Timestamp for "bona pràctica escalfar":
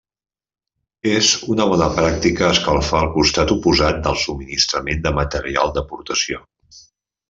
1.73-3.03